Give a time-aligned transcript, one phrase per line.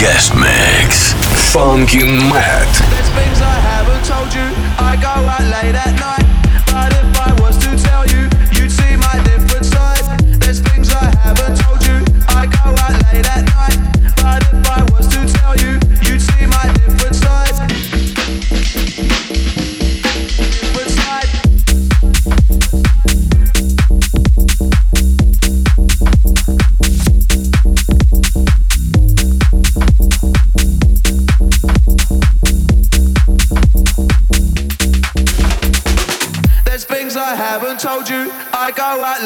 [0.00, 1.12] guest mix.
[1.52, 2.72] Funkin Matt.
[2.88, 4.48] There's things I haven't told you.
[4.80, 6.19] I go out late at night.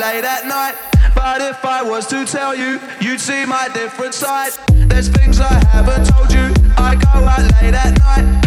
[0.04, 0.74] late at night.
[1.14, 4.52] But if I was to tell you, you'd see my different side.
[4.90, 6.52] There's things I haven't told you.
[6.76, 8.43] I go out late at night.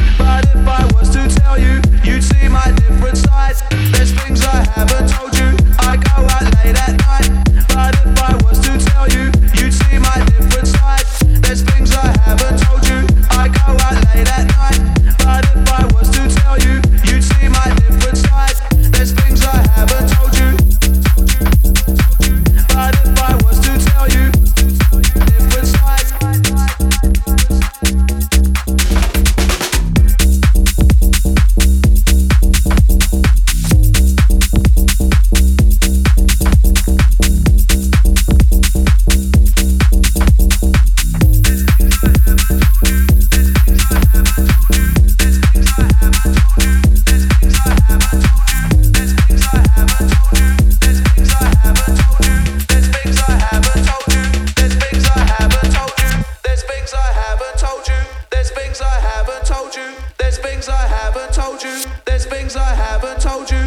[60.57, 61.83] things I haven't told you.
[62.05, 63.66] There's things I haven't told you.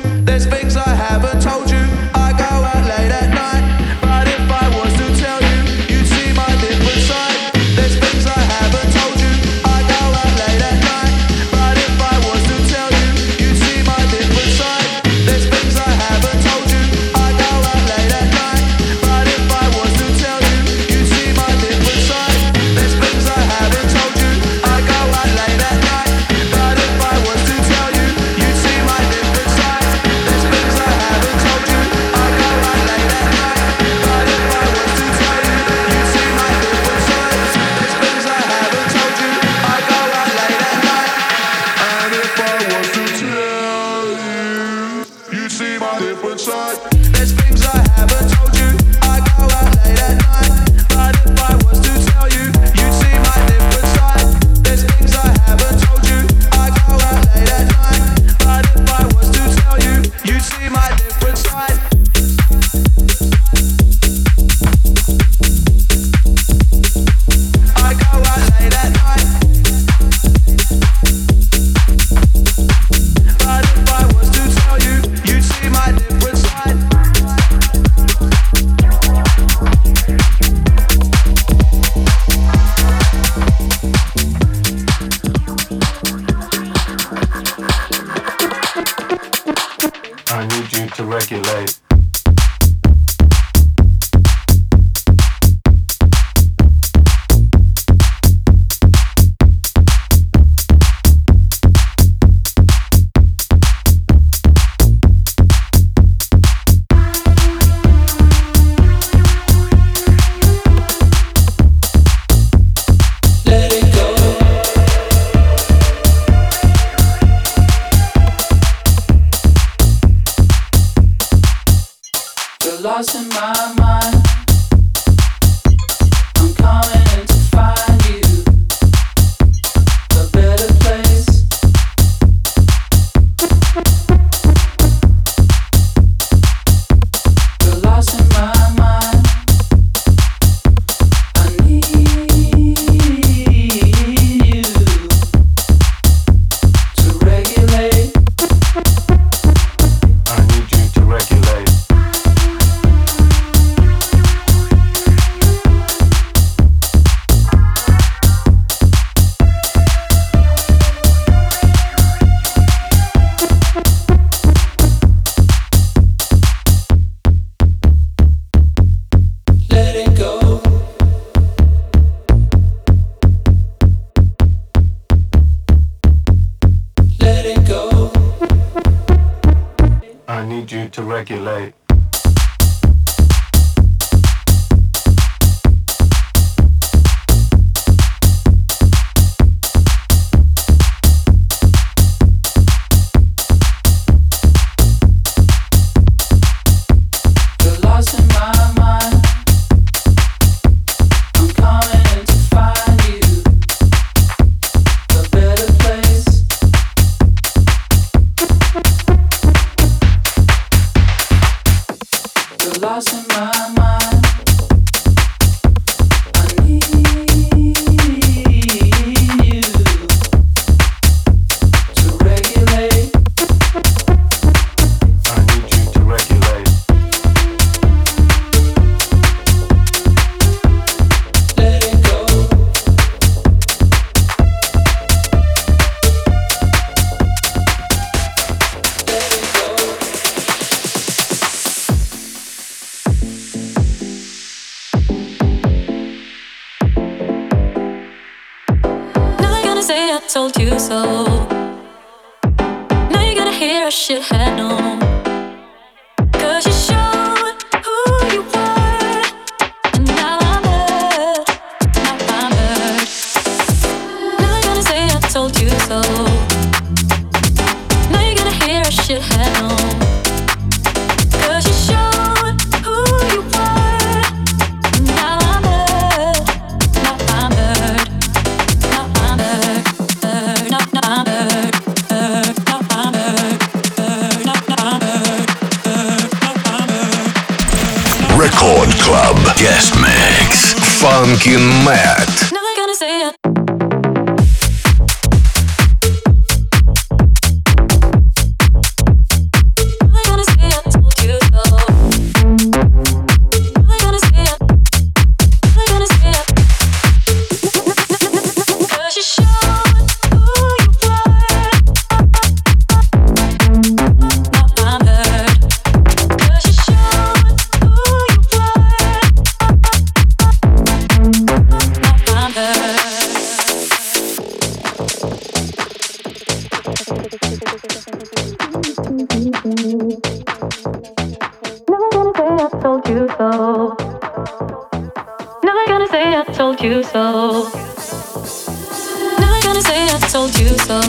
[340.30, 341.00] told you so.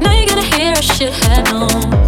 [0.00, 2.01] Now you're gonna hear I should have known.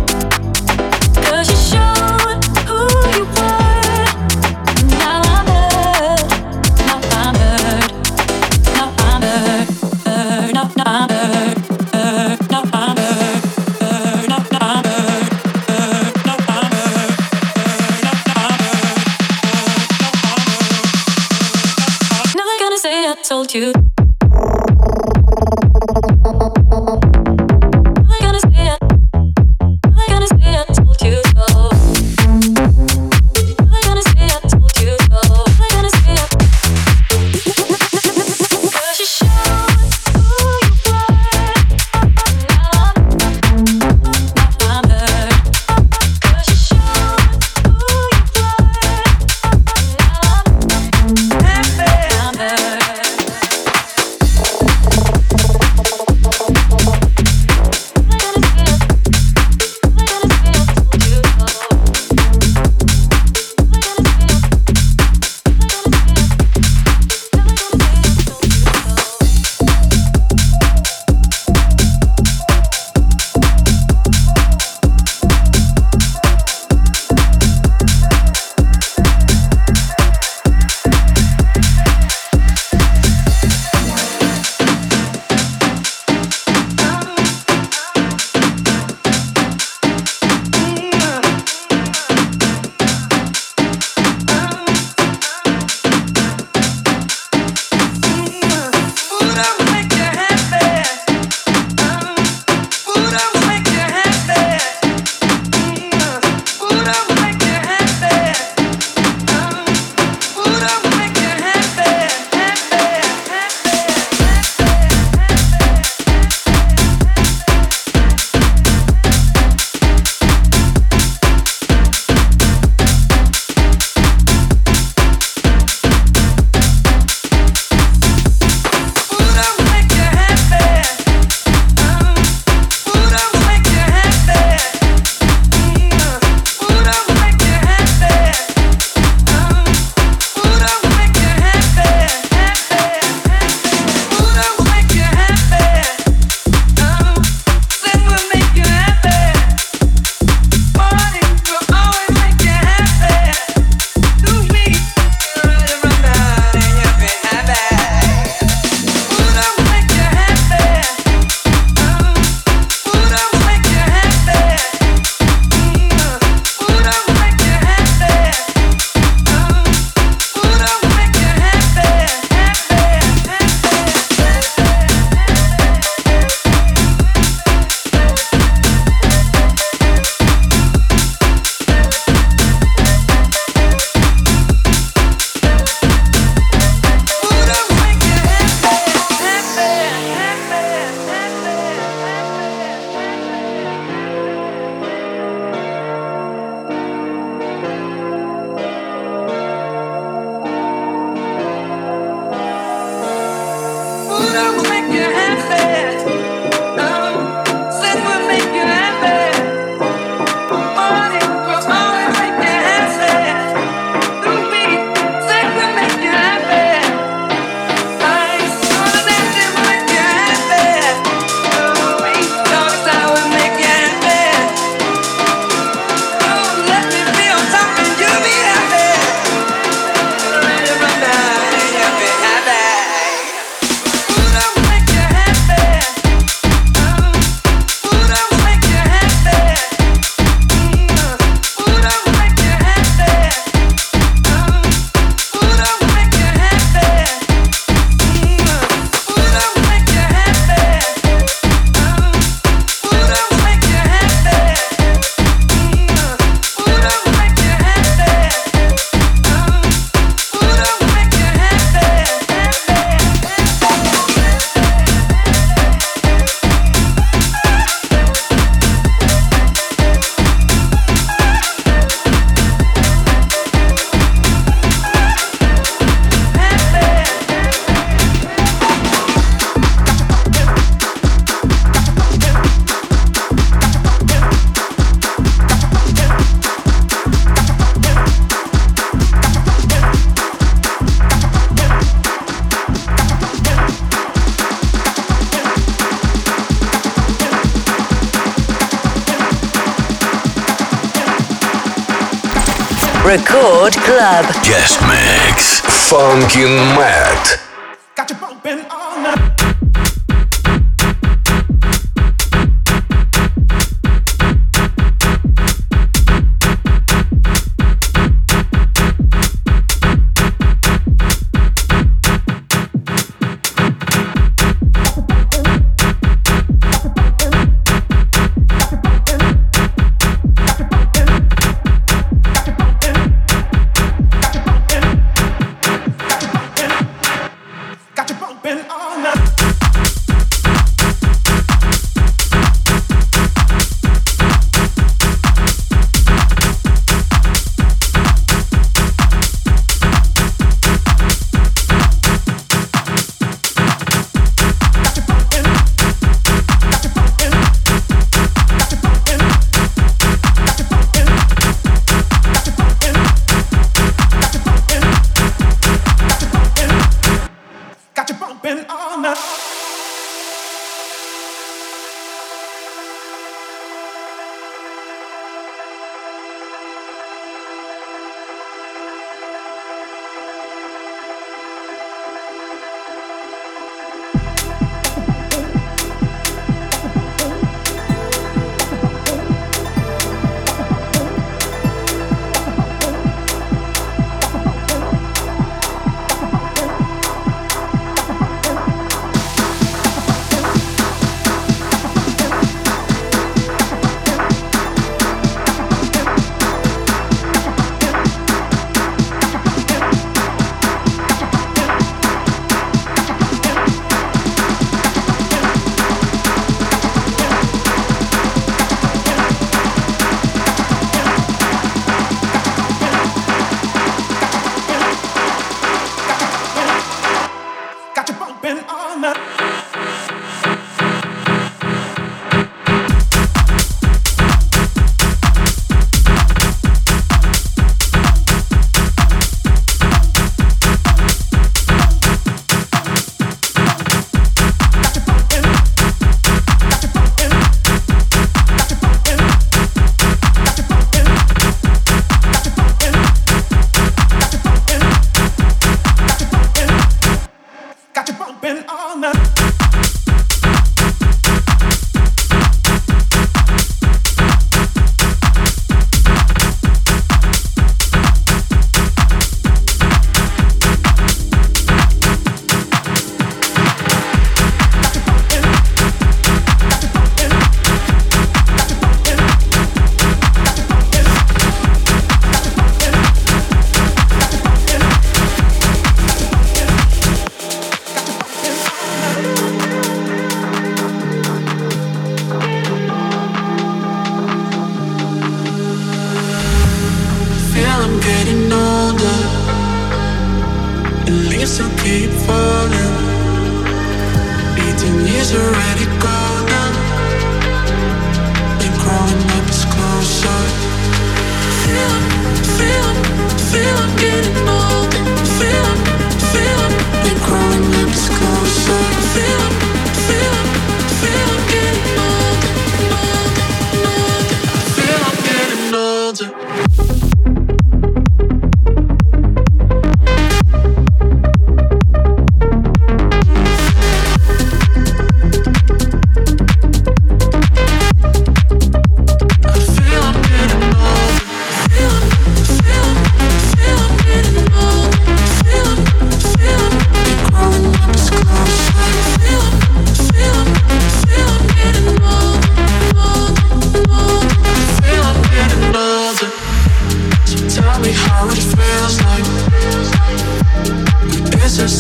[304.47, 305.63] Guest Mix.
[305.89, 307.44] Funkin Matt.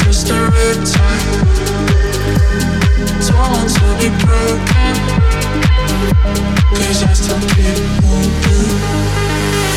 [0.05, 0.35] just a
[3.81, 4.09] to be
[7.03, 7.41] I still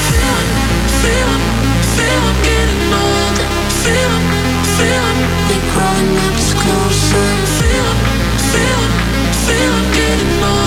[0.07, 0.41] Feel,
[1.01, 1.31] feel,
[1.95, 3.47] feel I'm getting older.
[3.83, 4.11] We're
[6.61, 7.93] closer Feel,
[8.51, 8.81] feel,
[9.45, 10.66] feel I'm getting older.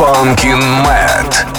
[0.00, 1.49] Funkin Matt.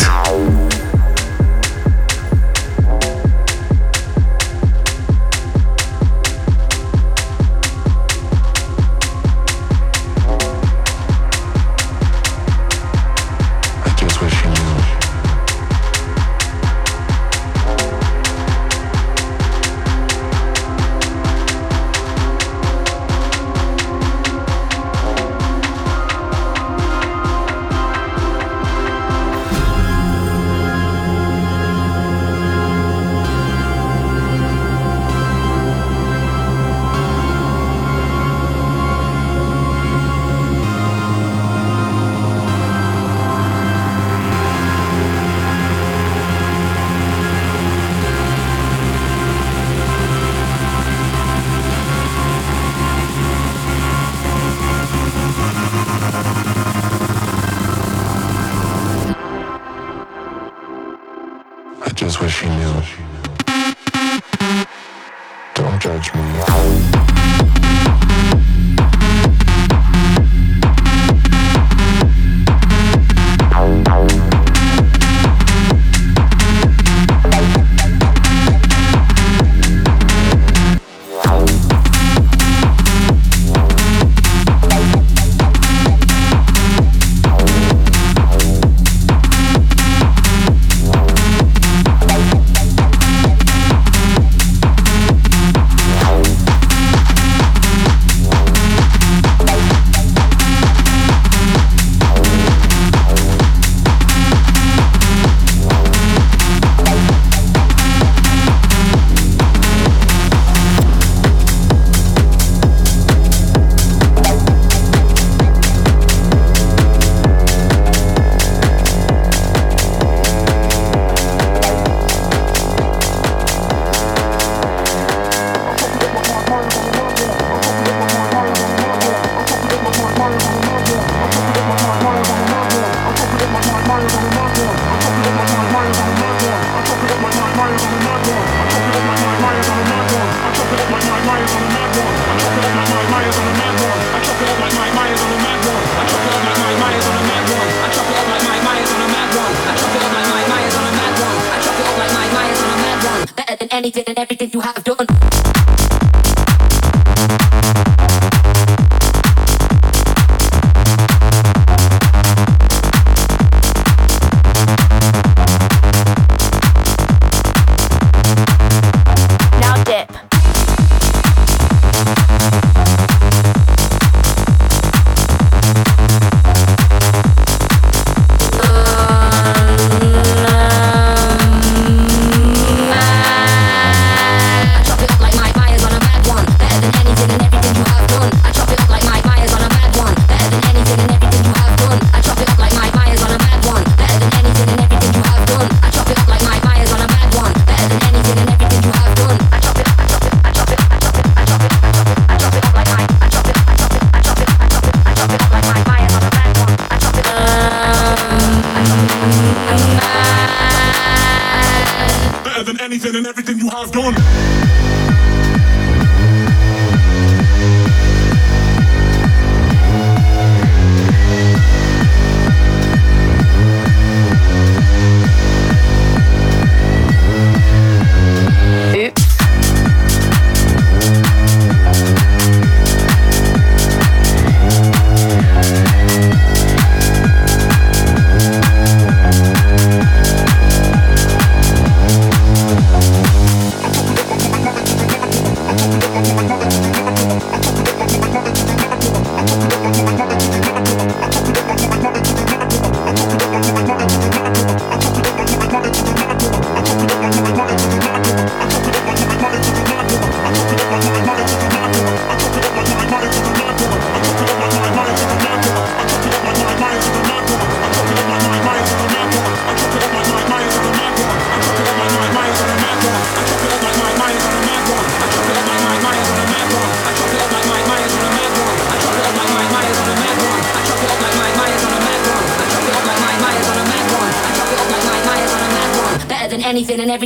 [0.00, 0.21] Matt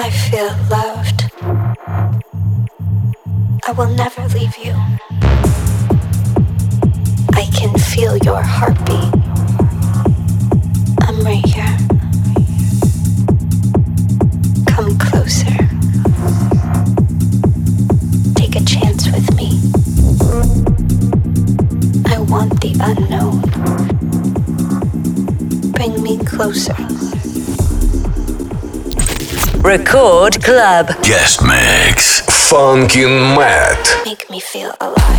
[0.00, 1.24] I feel loved.
[3.66, 4.72] I will never leave you.
[7.34, 9.12] I can feel your heartbeat.
[11.02, 11.76] I'm right here.
[14.68, 15.56] Come closer.
[18.36, 19.60] Take a chance with me.
[22.06, 23.42] I want the unknown.
[25.72, 26.76] Bring me closer.
[29.68, 30.86] Record Club.
[31.02, 32.22] Guest mix.
[32.48, 34.00] Funkin Matt.
[34.06, 35.17] Make me feel alive.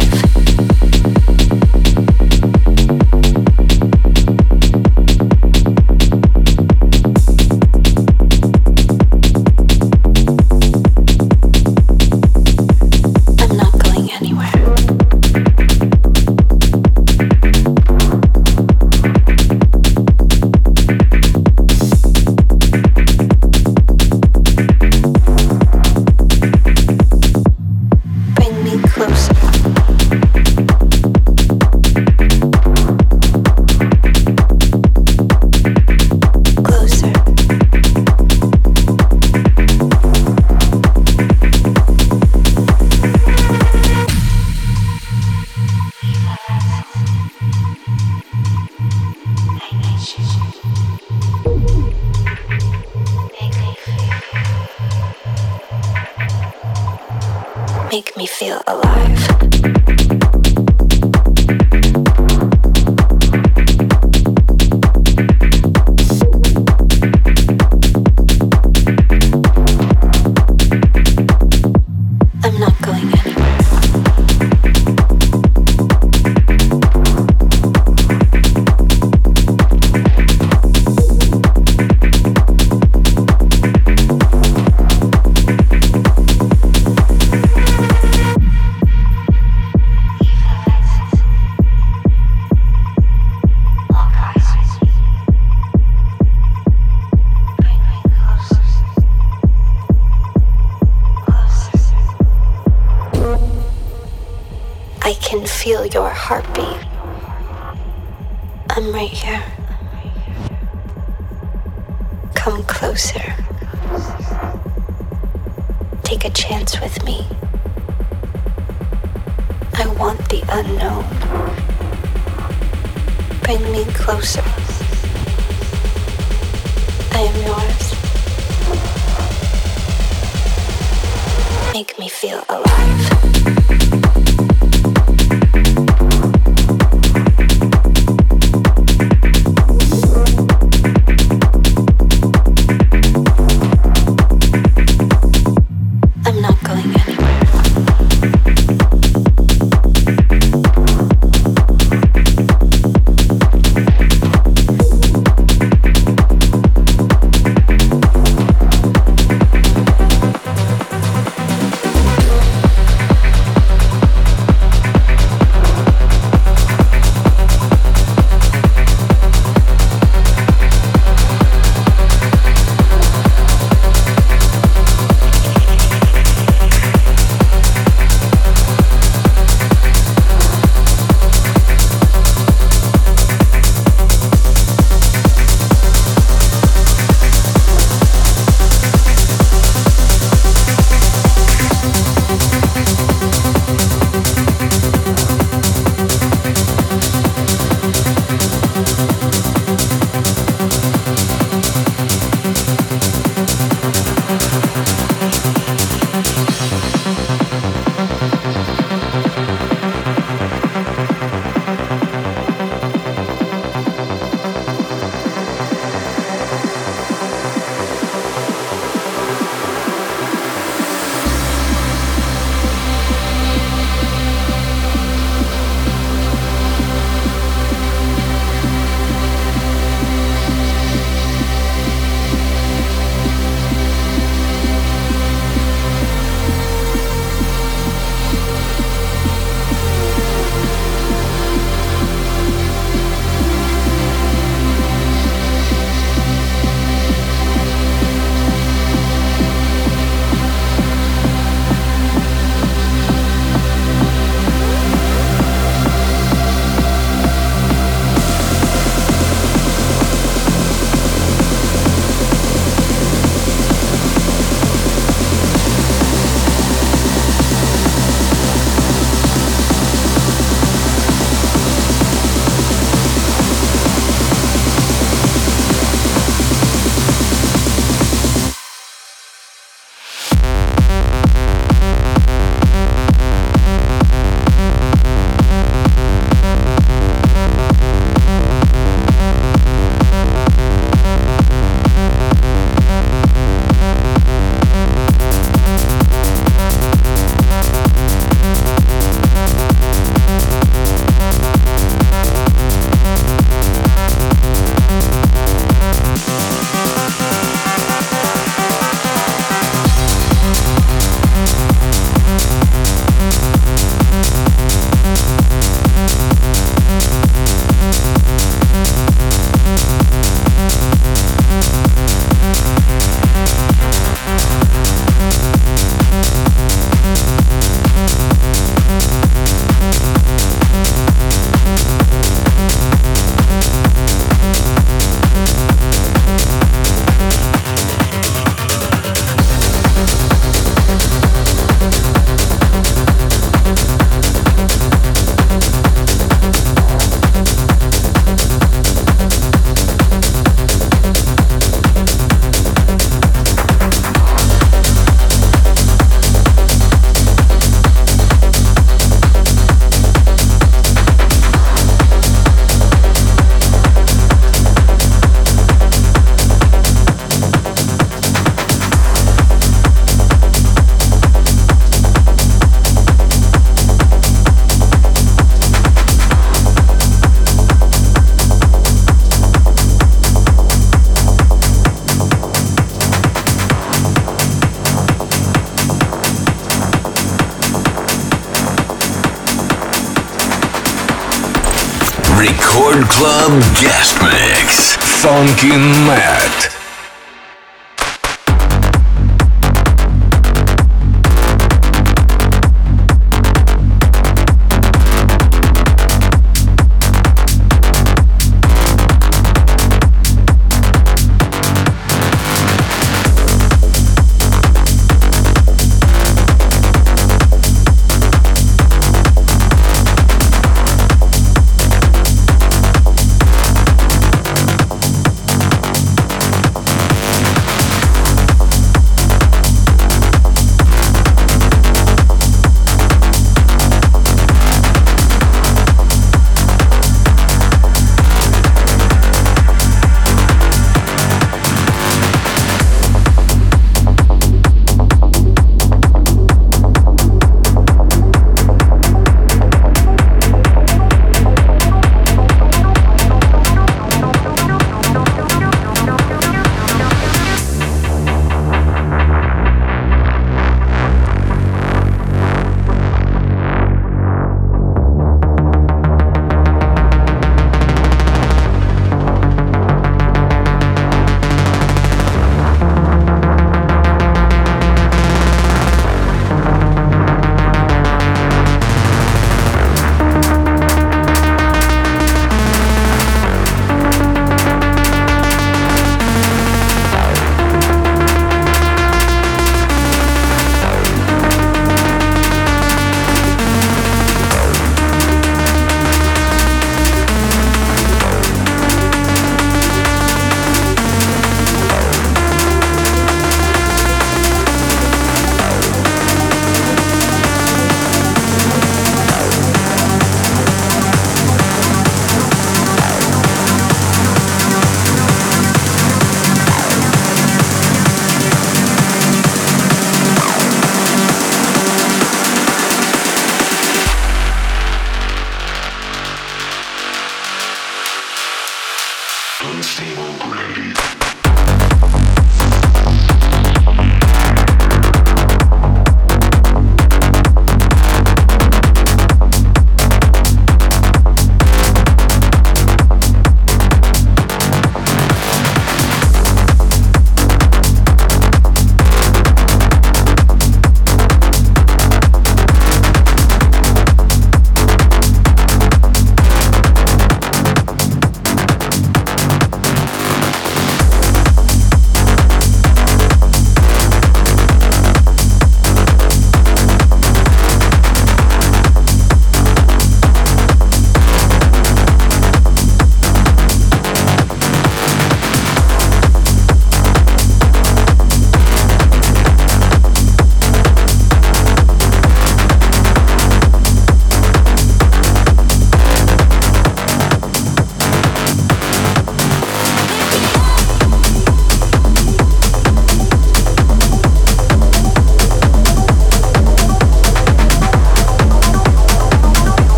[395.59, 395.98] Funky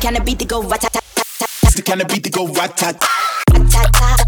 [0.00, 1.02] kind of beat go rat tat tat.
[1.62, 2.46] It's the kind of beat that go.
[2.48, 4.19] Rat tat tat.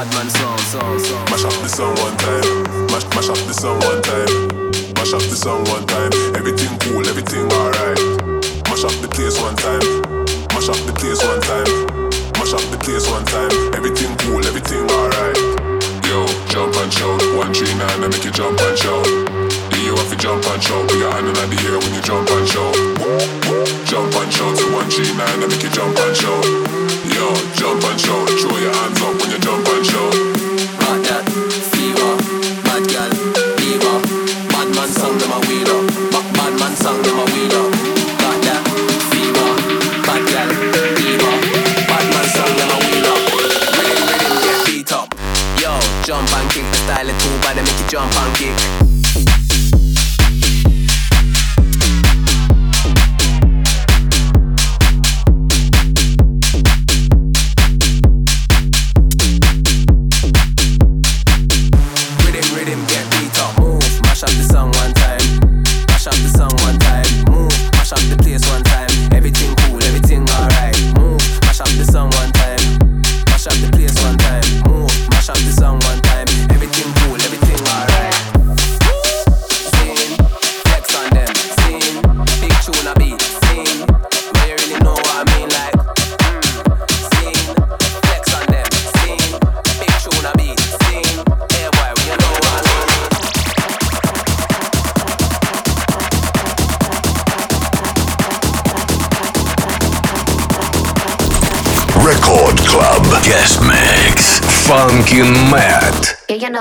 [0.00, 2.86] Mash up the song one time.
[2.88, 4.32] Mash, mash up the song one time.
[4.96, 6.08] Mash up the song one time.
[6.32, 8.00] Everything cool, everything alright.
[8.64, 9.84] Mash up the place one time.
[10.56, 11.68] Mash up the place one time.
[12.40, 13.52] Mash up the place one time.
[13.76, 15.36] Everything cool, everything alright.
[16.08, 17.20] Yo, jump and shout.
[17.36, 19.04] One three nine, I make you jump and shout.
[19.84, 20.80] You have to jump and shout.
[20.88, 22.72] Put your hand in the air when you jump and shout.
[23.84, 24.56] Jump and shout.
[24.56, 26.44] to one three nine, I make you jump and shout.
[27.04, 28.24] Yo, jump and shout.
[28.40, 29.29] Throw your hands up when
[48.00, 48.39] on fire.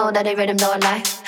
[0.09, 1.18] know that they read him, no lie.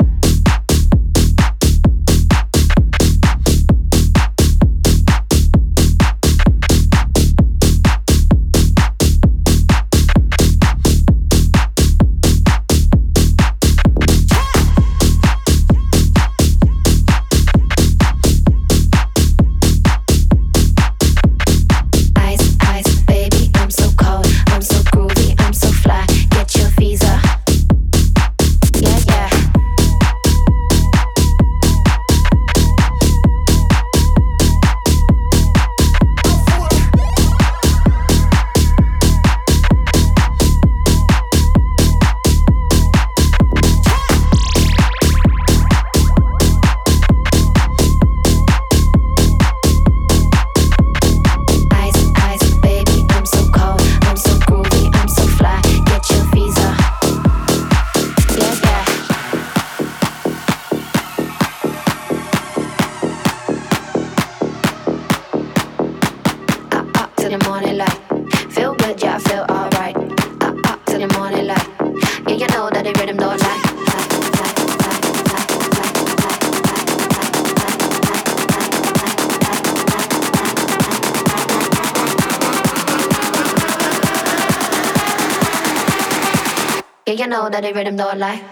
[87.42, 88.51] know that the rhythm don't lie.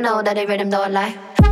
[0.00, 1.49] know that it rhythm don't lie.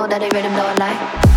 [0.00, 1.29] know that they rhythm don't lie.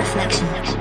[0.00, 0.79] Reflection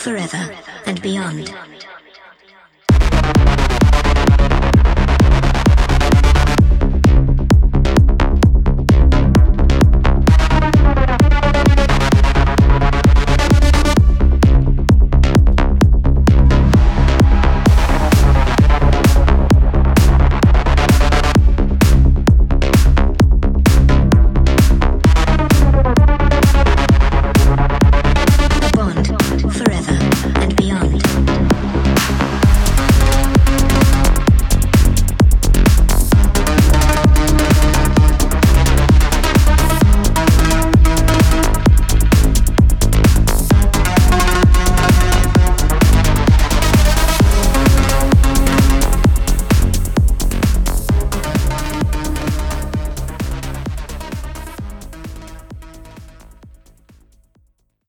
[0.00, 0.49] forever.